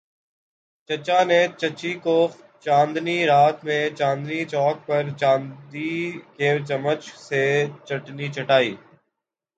چچا 0.89 1.19
نے 1.23 1.39
چچی 1.59 1.93
کو 2.03 2.17
چاندنی 2.63 3.17
رات 3.25 3.57
میں 3.65 3.83
چاندنی 3.89 4.39
چوک 4.45 4.77
پر 4.87 5.03
چاندی 5.19 5.93
کے 6.37 6.49
چمچ 6.67 7.01
سے 7.27 7.43
چٹنی 7.87 8.27
چٹائ۔ 8.35 8.67